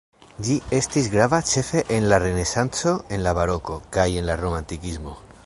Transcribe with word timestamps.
Ĝi 0.45 0.53
estis 0.77 1.09
grava 1.15 1.39
ĉefe 1.49 1.83
en 1.99 2.07
la 2.13 2.19
renesanco 2.25 2.95
en 3.19 3.27
la 3.29 3.35
baroko 3.41 3.79
kaj 3.99 4.09
en 4.23 4.31
la 4.33 4.41
romantikismo. 4.43 5.17